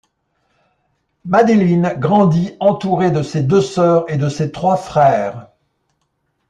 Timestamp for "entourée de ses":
2.59-3.43